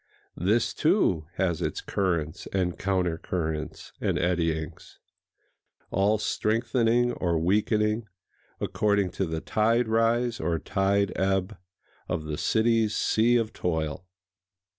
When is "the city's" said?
12.23-12.95